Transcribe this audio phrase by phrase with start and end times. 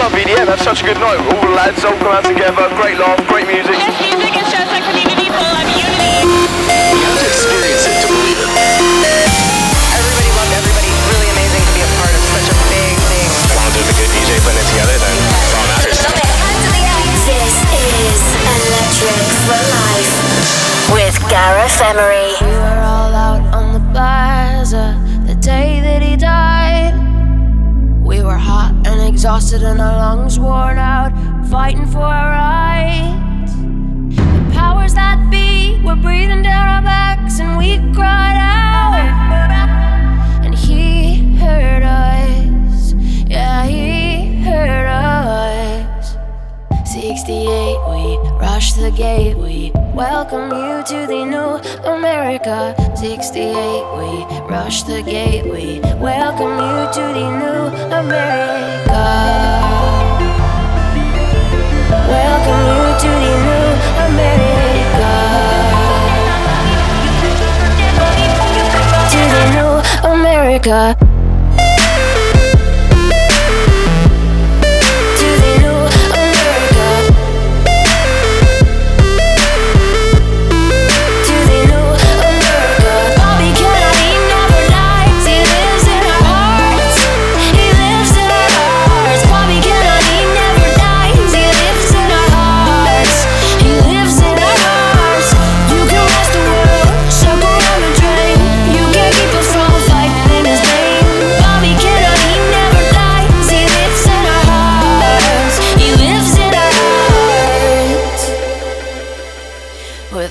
[0.00, 0.46] Club EDM.
[0.48, 1.20] Had such a good night.
[1.20, 2.70] All the lads all come out together.
[2.80, 4.39] Great laugh, great music.
[29.40, 31.12] Exhausted and our lungs worn out,
[31.48, 33.54] fighting for our rights.
[33.54, 39.00] The powers that be were breathing down our backs and we cried out.
[40.44, 42.92] And he heard us,
[43.26, 46.16] yeah, he heard us.
[46.84, 47.69] 68, we
[48.60, 51.52] rush the gate, we welcome you to the new
[51.88, 52.74] America.
[52.94, 53.54] 68,
[53.96, 54.10] we
[54.52, 57.62] rush the gate, we welcome you to the new
[58.00, 59.04] America.
[62.12, 63.68] Welcome you to the new
[64.08, 65.12] America.
[69.14, 69.72] To the new
[70.12, 71.19] America.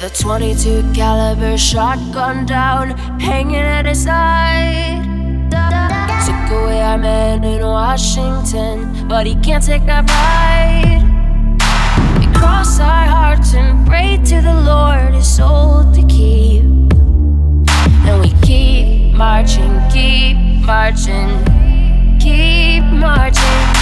[0.01, 5.03] With a 22 caliber shotgun down, hanging at his side.
[6.25, 11.01] Took away our man in Washington, but he can't take our pride.
[12.17, 16.63] We cross our hearts and pray to the Lord, his soul to keep.
[18.07, 21.27] And we keep marching, keep marching,
[22.19, 23.78] keep marching.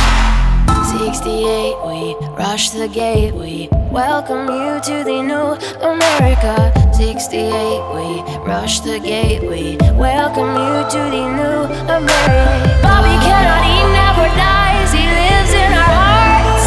[0.97, 5.53] 68, we rush the gate, we welcome you to the new
[5.85, 6.73] America.
[6.91, 7.53] 68,
[7.93, 12.81] we rush the gate, we welcome you to the new America.
[12.81, 16.65] Bobby Kennedy never dies, he lives in our hearts.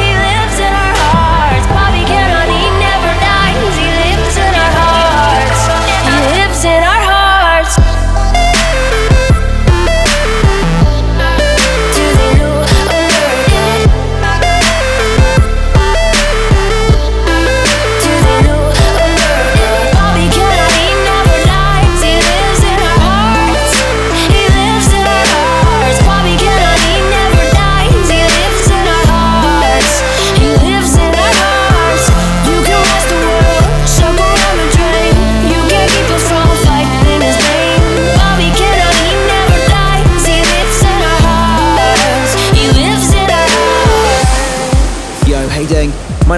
[0.00, 1.66] He lives in our hearts.
[1.68, 5.60] Bobby Kennedy never dies, he lives in our hearts.
[6.00, 6.95] He lives in our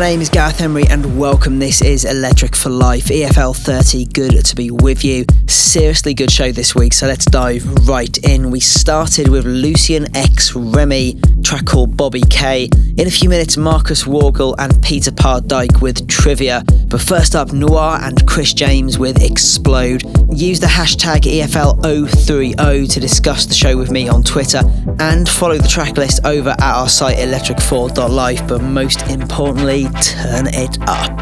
[0.08, 1.58] name is Gareth Emery and welcome.
[1.58, 4.06] This is Electric for Life, EFL 30.
[4.06, 5.26] Good to be with you.
[5.48, 8.50] Seriously good show this week, so let's dive right in.
[8.50, 12.70] We started with Lucian X Remy, track called Bobby K.
[12.96, 16.64] In a few minutes, Marcus Wargle and Peter Pardeike with Trivia.
[16.86, 20.04] But first up, Noir and Chris James with Explode.
[20.34, 24.62] Use the hashtag E EFL030 to discuss the show with me on Twitter
[25.00, 28.48] and follow the track list over at our site electric4.life.
[28.48, 31.18] But most importantly, turn it up.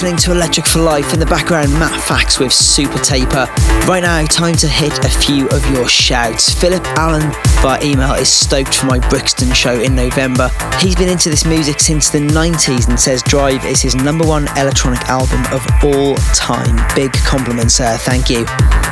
[0.00, 1.12] Listening to Electric for Life.
[1.12, 3.48] In the background, Matt Fax with Super Taper.
[3.88, 6.54] Right now, time to hit a few of your shouts.
[6.54, 10.50] Philip Allen via email is stoked for my Brixton show in November.
[10.78, 14.46] He's been into this music since the 90s and says Drive is his number one
[14.56, 16.76] electronic album of all time.
[16.94, 17.96] Big compliments, sir.
[17.96, 18.46] Thank you.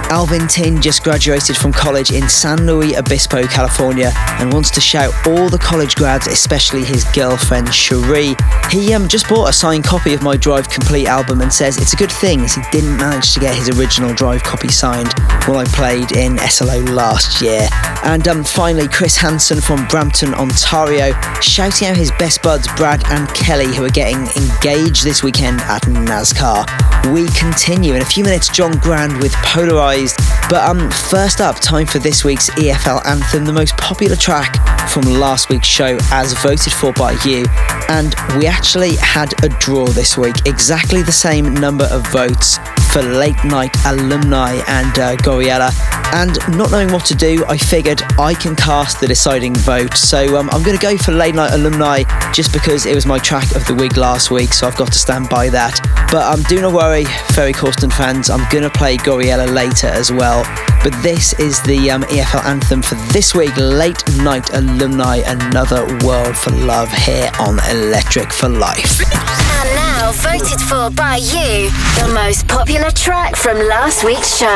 [0.09, 5.13] Alvin Tin just graduated from college in San Luis Obispo, California, and wants to shout
[5.27, 8.37] all the college grads, especially his girlfriend Cherie.
[8.71, 11.93] He um, just bought a signed copy of my Drive Complete album and says it's
[11.93, 15.13] a good thing as he didn't manage to get his original Drive copy signed
[15.47, 17.69] when I played in SLO last year.
[18.05, 23.29] And um, finally, Chris Hansen from Brampton, Ontario, shouting out his best buds Brad and
[23.31, 26.86] Kelly, who are getting engaged this weekend at NASCAR.
[27.13, 28.49] We continue in a few minutes.
[28.49, 30.17] John Grand with Polarized
[30.49, 34.55] but um, first up, time for this week's EFL anthem, the most popular track
[34.89, 37.45] from last week's show, as voted for by you.
[37.89, 42.59] And we actually had a draw this week, exactly the same number of votes
[42.97, 45.71] for Late Night Alumni and uh, Gouryella.
[46.15, 49.93] And not knowing what to do, I figured I can cast the deciding vote.
[49.93, 53.19] So um, I'm going to go for Late Night Alumni just because it was my
[53.19, 55.79] track of the week last week, so I've got to stand by that.
[56.11, 60.11] But um, do not worry, Ferry Corsten fans, I'm going to play Gouryella later as
[60.11, 60.45] well.
[60.83, 66.37] But this is the um, EFL anthem for this week Late Night Alumni, Another World
[66.37, 69.03] for Love here on Electric for Life.
[69.13, 74.47] And now, voted for by you, the most popular track from last week's show.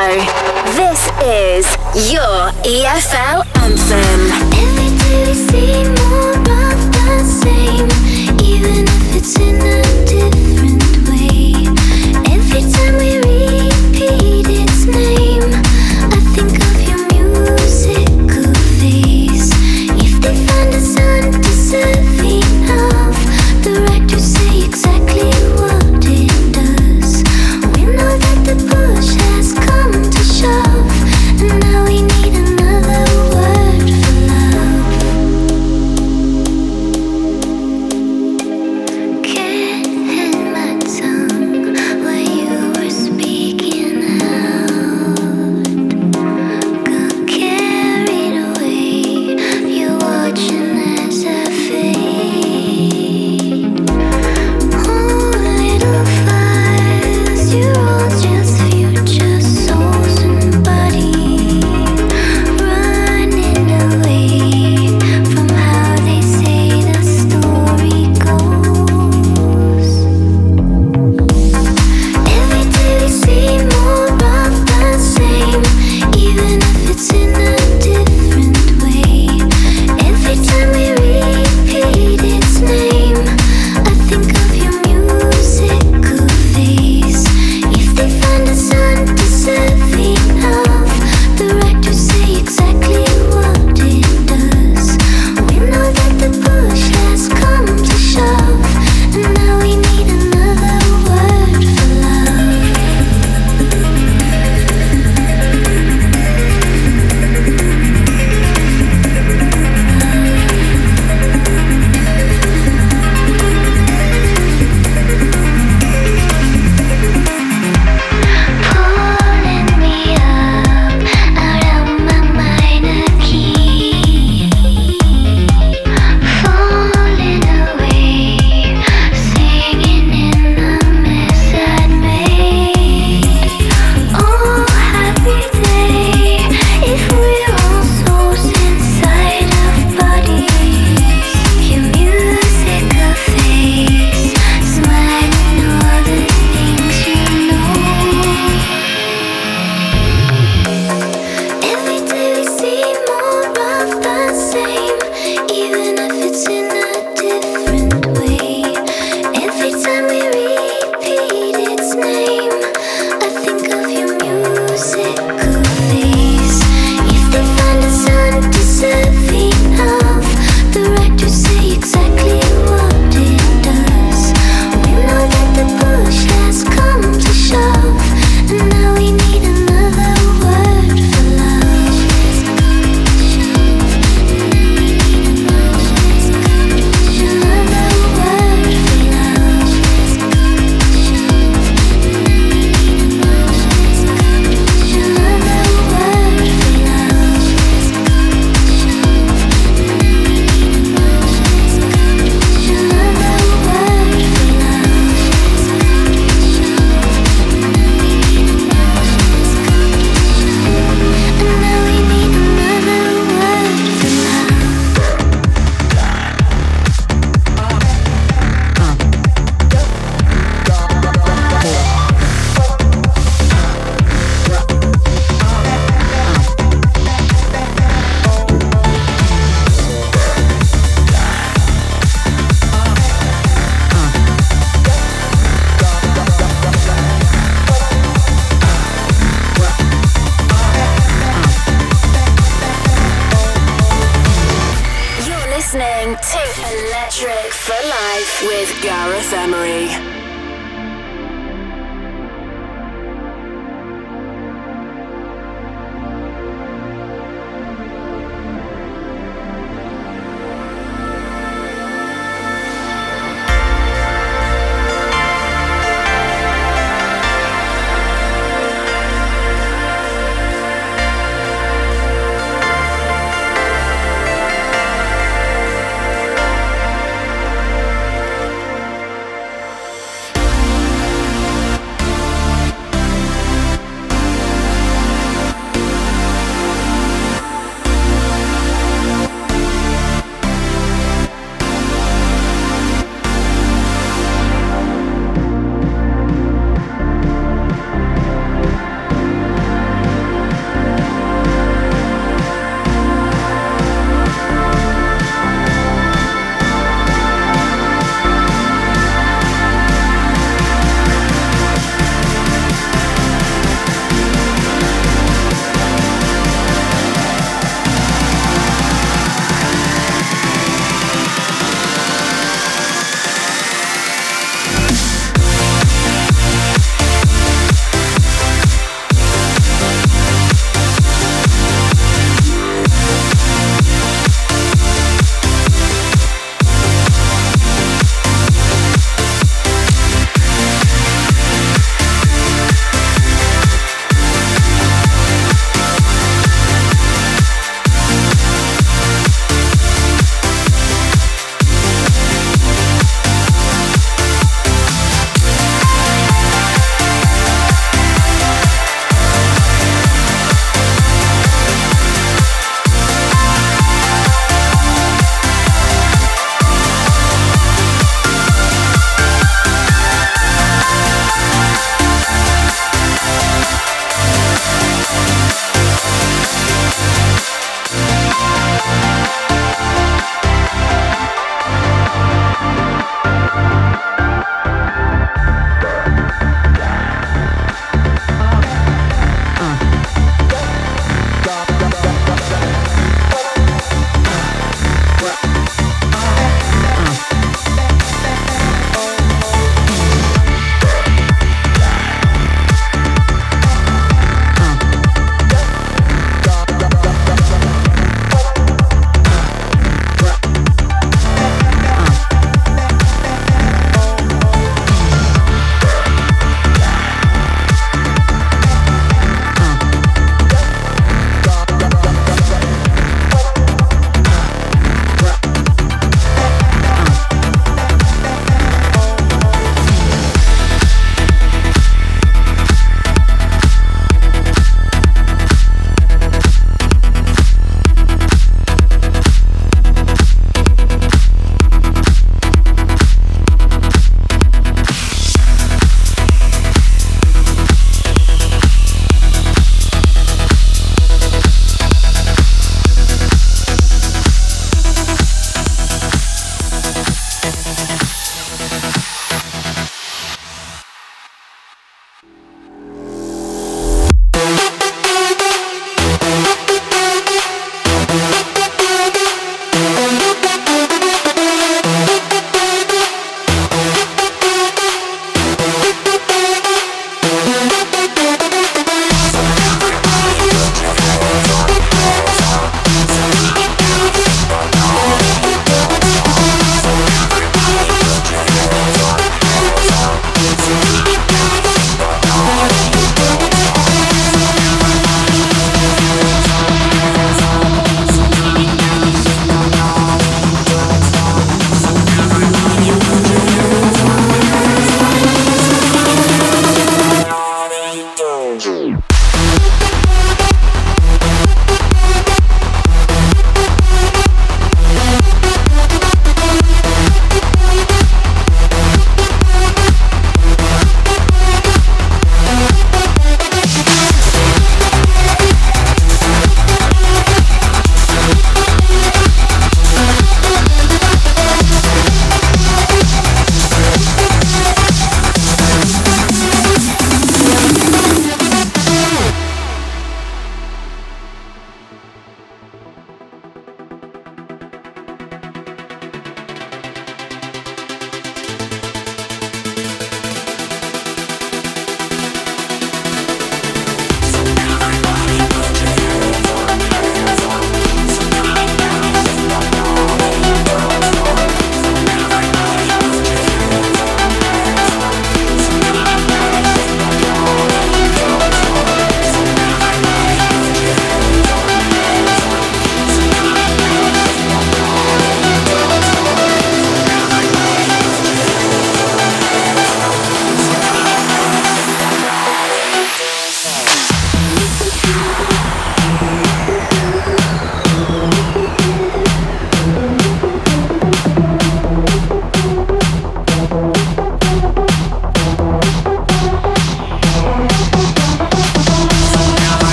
[0.75, 1.65] This is
[2.11, 4.53] your EFL anthem.
[4.53, 4.81] Every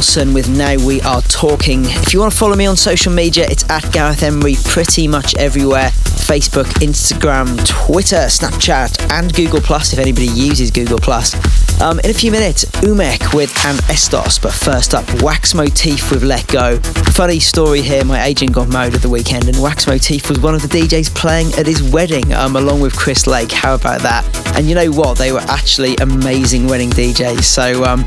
[0.00, 1.84] Nielsen with Now We Are Talking.
[1.84, 5.36] If you want to follow me on social media, it's at Gareth Emery pretty much
[5.36, 5.90] everywhere.
[6.24, 11.34] Facebook, Instagram, Twitter, Snapchat, and Google Plus if anybody uses Google Plus.
[11.82, 16.22] Um, in a few minutes, Umek with An Estos, but first up, Wax Motif with
[16.22, 16.78] Let Go.
[17.12, 20.54] Funny story here, my agent got married at the weekend, and Wax Motif was one
[20.54, 23.52] of the DJs playing at his wedding, um, along with Chris Lake.
[23.52, 24.24] How about that?
[24.56, 25.18] And you know what?
[25.18, 28.00] They were actually amazing wedding DJs, so um,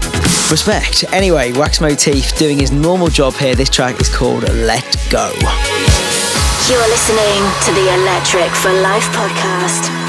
[0.50, 1.04] respect.
[1.14, 3.54] Anyway, Wax Motif doing his normal job here.
[3.54, 5.30] This track is called Let Go.
[6.68, 10.03] You're listening to the Electric for Life podcast.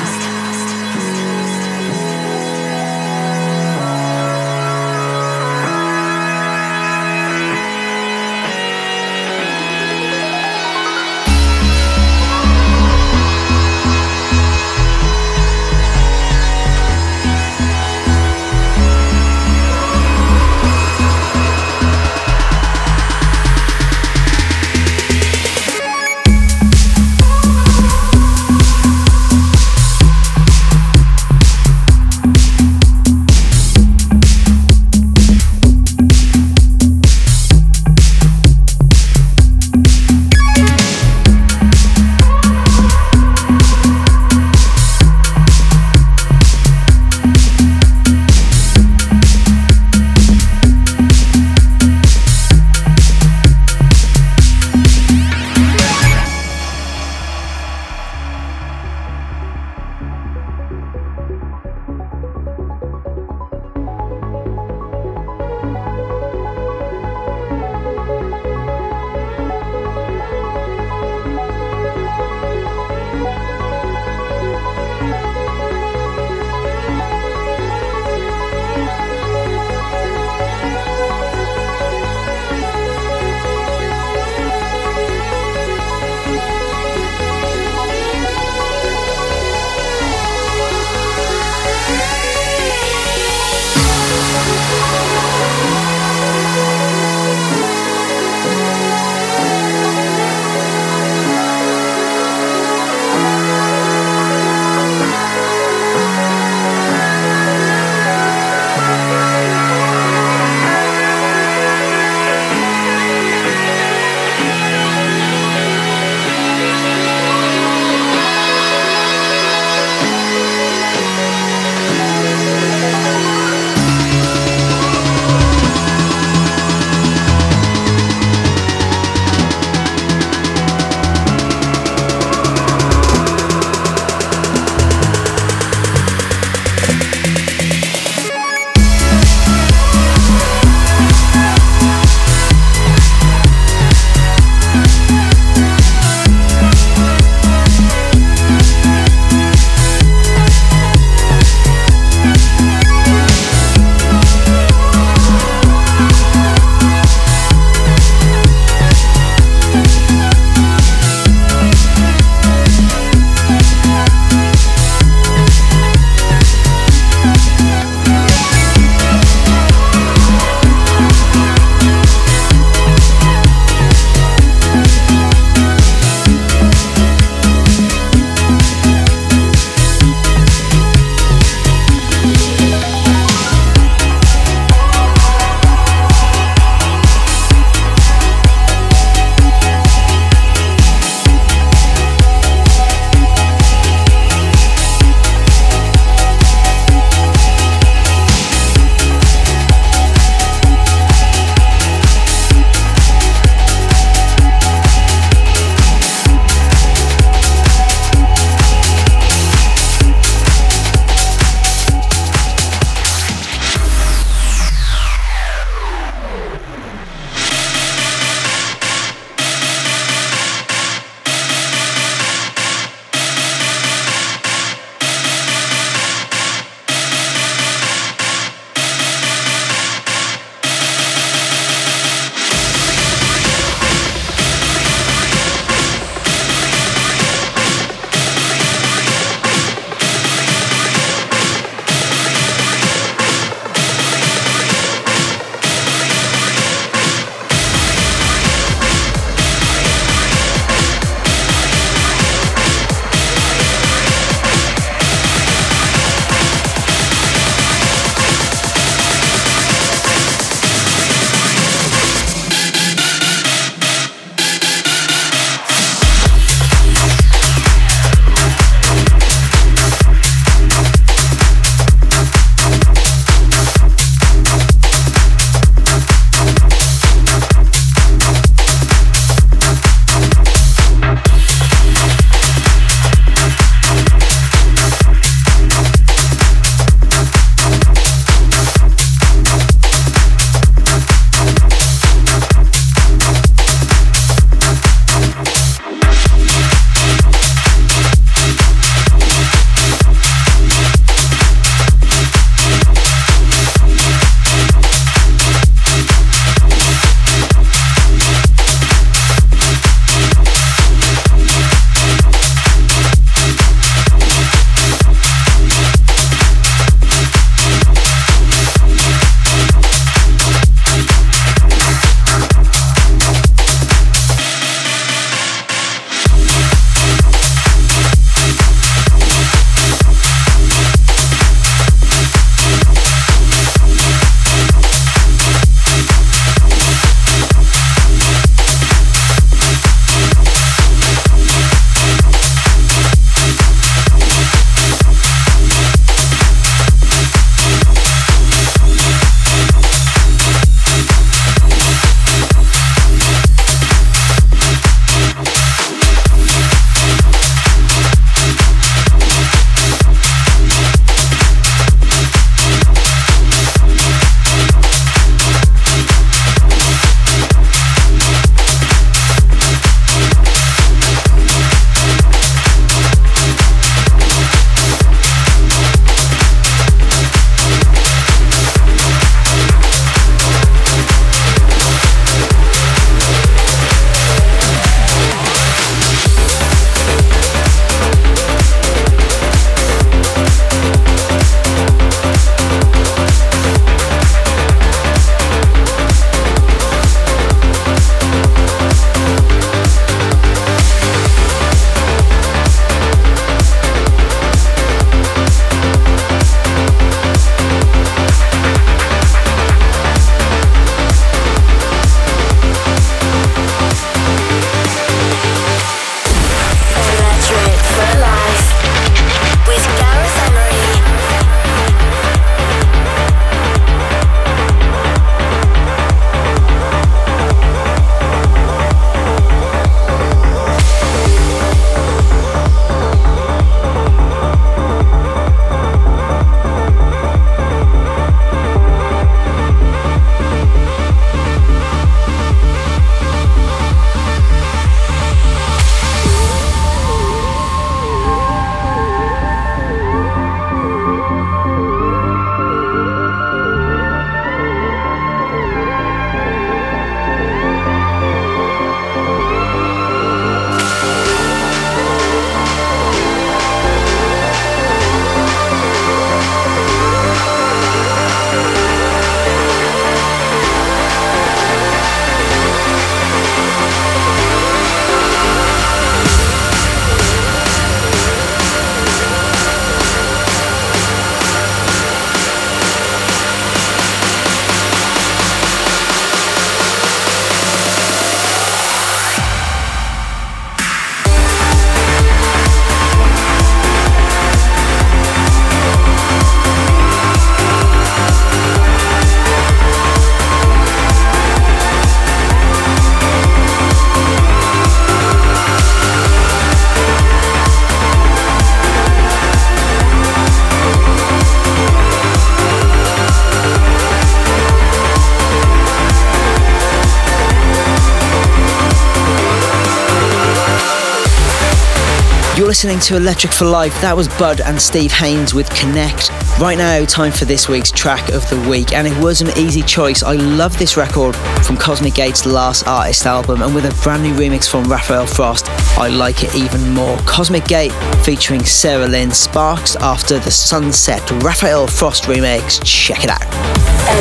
[522.85, 523.98] Listening to Electric for Life.
[524.02, 526.28] That was Bud and Steve Haynes with Connect.
[526.60, 529.80] Right now, time for this week's track of the week, and it was an easy
[529.80, 530.22] choice.
[530.22, 534.35] I love this record from Cosmic Gate's last artist album, and with a brand new
[534.35, 537.16] remix from Rafael Frost, I like it even more.
[537.20, 542.85] Cosmic Gate featuring Sarah Lynn Sparks after the Sunset Rafael Frost remix.
[542.85, 543.40] Check it out.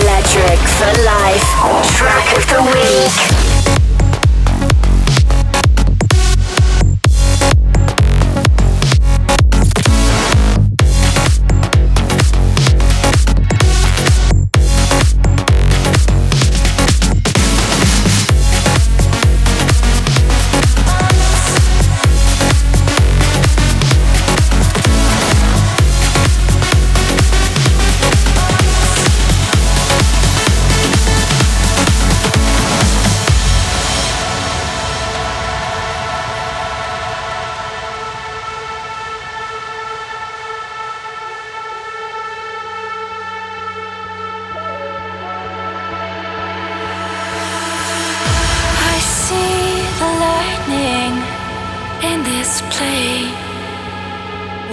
[0.03, 1.43] Electric for Life.
[1.97, 3.52] Track of the week.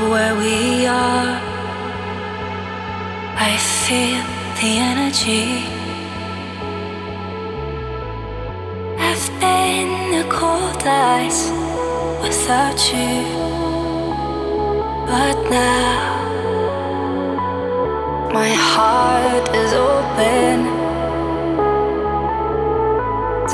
[0.08, 1.36] Where we are.
[3.36, 3.52] I
[3.84, 4.24] feel
[4.60, 5.48] the energy.
[8.98, 11.50] I've been the cold ice
[12.22, 13.24] without you,
[15.06, 16.30] but now
[18.32, 20.56] my heart is open.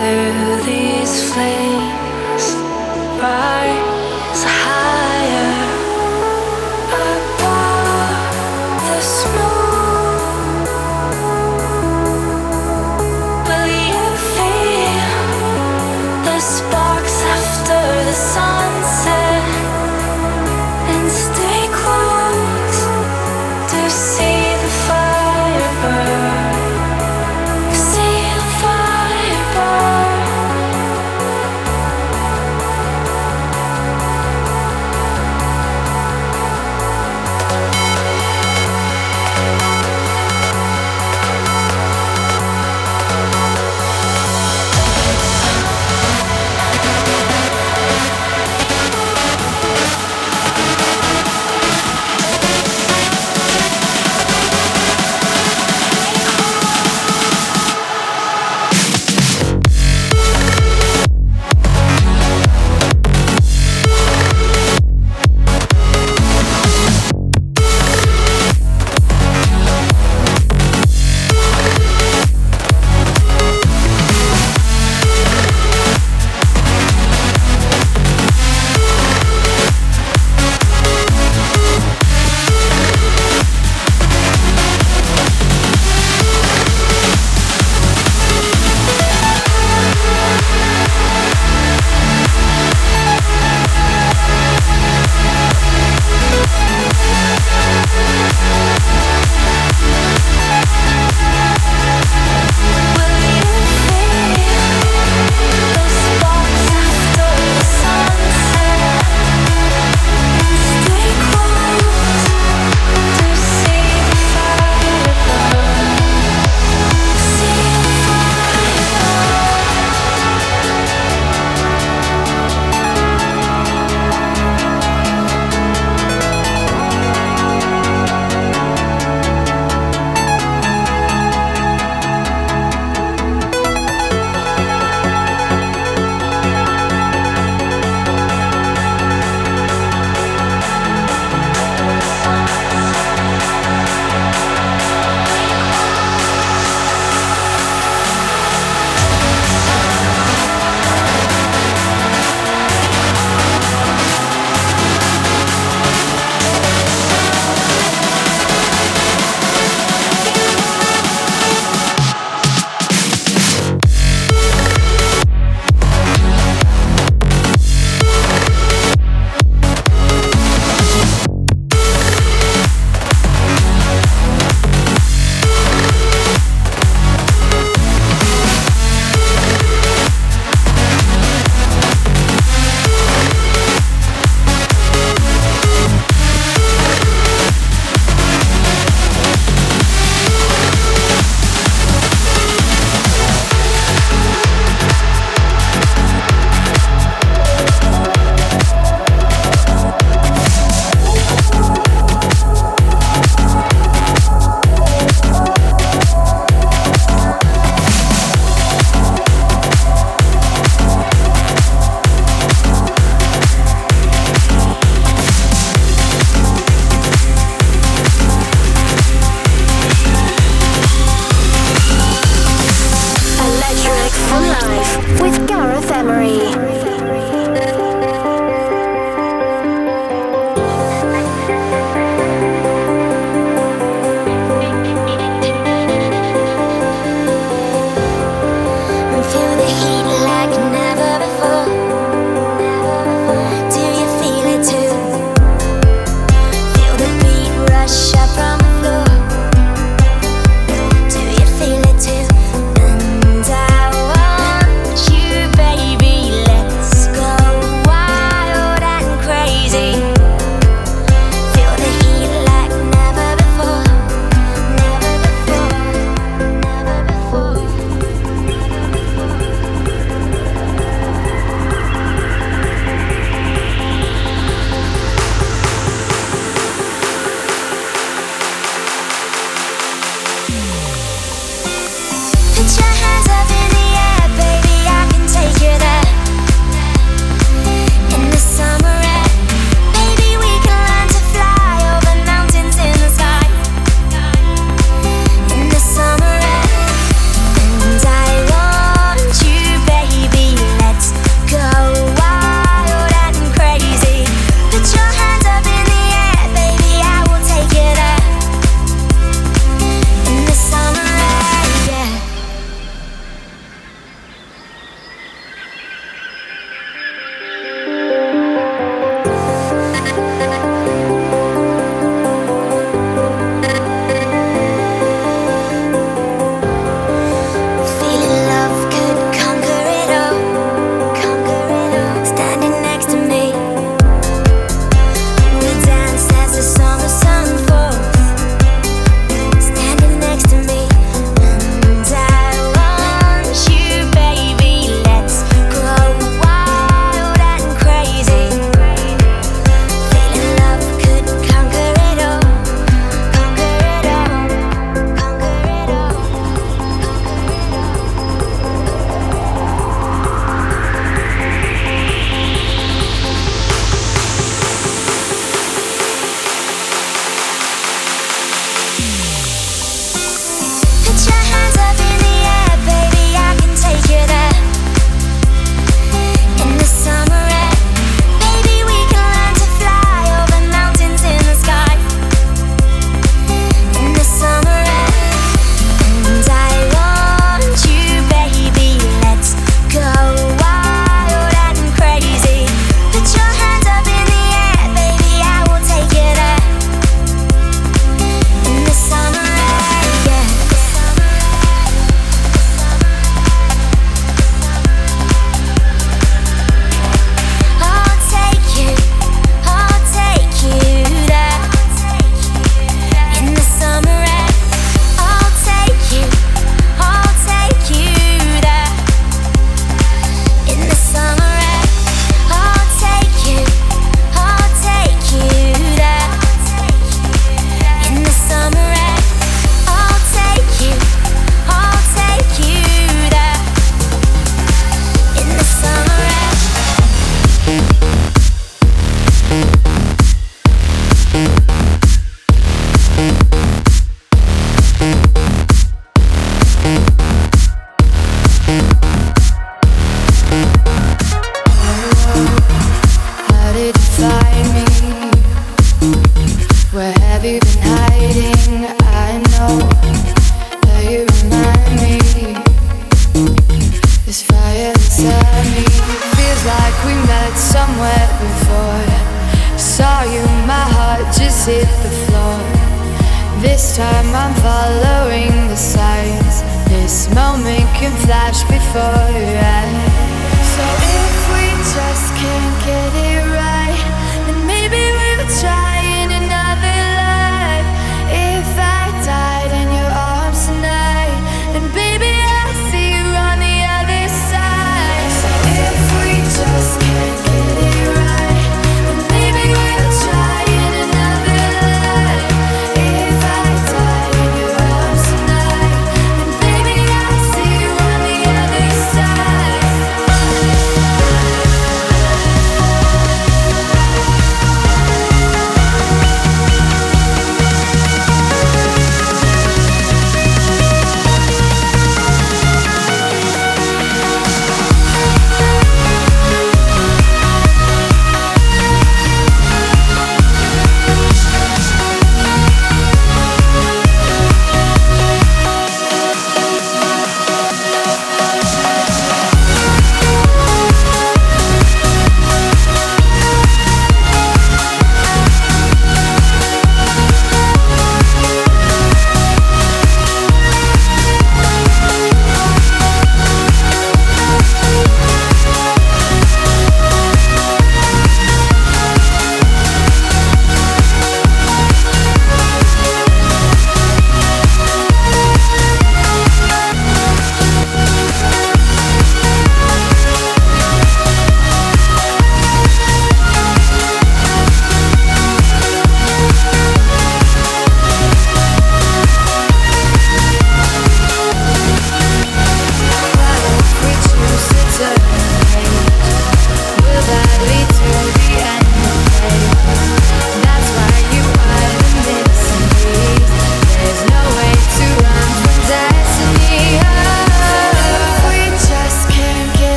[0.00, 0.16] Do
[0.64, 2.44] these flames
[3.20, 3.85] rise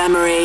[0.00, 0.39] Gareth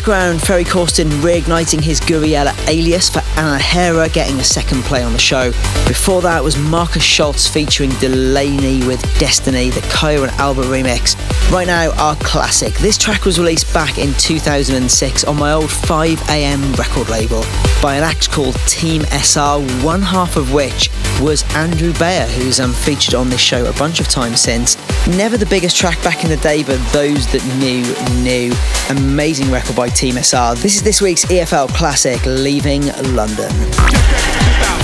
[0.00, 5.18] background, Ferry Corsten reigniting his Gouryella alias for Anahera getting a second play on the
[5.18, 5.50] show.
[5.86, 11.16] Before that was Markus Schulz featuring Delacey with Destiny, the Kyau and Albert remix.
[11.52, 12.72] Right now, our classic.
[12.76, 17.42] This track was released back in 2006 on my old 5am record label
[17.82, 20.88] by an act called Team SR, one half of which
[21.20, 24.76] was Andrew Bayer, who's um, featured on this show a bunch of times since.
[25.06, 27.84] Never the biggest track back in the day, but those that knew,
[28.22, 28.52] knew.
[28.98, 30.54] Amazing record by Team SR.
[30.56, 33.50] This is this week's EFL Classic, Leaving London.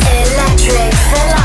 [0.08, 1.35] Electric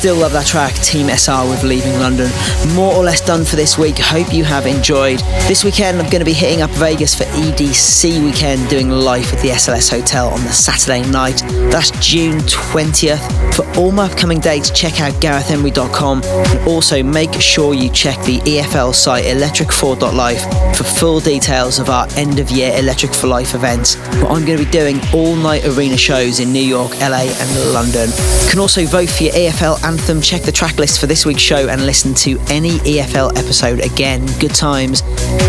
[0.00, 2.30] Still love that track, Team SR with Leaving London.
[2.74, 3.98] More or less done for this week.
[3.98, 5.18] Hope you have enjoyed.
[5.46, 9.40] This weekend, I'm going to be hitting up Vegas for EDC weekend, doing live at
[9.40, 11.42] the SLS Hotel on the Saturday night.
[11.70, 13.54] That's June 20th.
[13.54, 18.38] For all my upcoming dates, check out GarethEmery.com and also make sure you check the
[18.38, 23.96] EFL site electric4.life for full details of our end of year Electric for Life events.
[23.96, 27.72] Where I'm going to be doing all night arena shows in New York, LA, and
[27.74, 28.08] London.
[28.08, 31.42] You can also vote for your EFL Anthem, check the track list for this week's
[31.42, 34.24] show and listen to any EFL episode again.
[34.38, 35.02] Good times.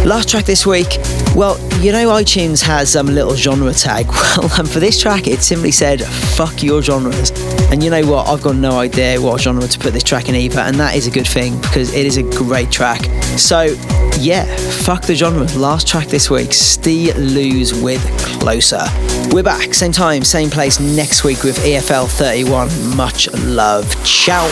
[0.04, 0.98] Last track this week,
[1.36, 4.08] well, you know, iTunes has some um, little genre tag.
[4.38, 7.30] Well, um, for this track, it simply said, fuck your genres.
[7.70, 8.30] And you know what?
[8.30, 11.06] I've got no idea what genre to put this track in either, and that is
[11.06, 13.04] a good thing because it is a great track.
[13.38, 13.76] So,
[14.20, 14.46] yeah,
[14.84, 15.46] fuck the genre.
[15.58, 18.02] Last track this week, Steve Lose with
[18.40, 18.84] Closer.
[19.32, 22.96] We're back, same time, same place next week with EFL 31.
[22.96, 23.86] Much love.
[24.06, 24.50] Ciao.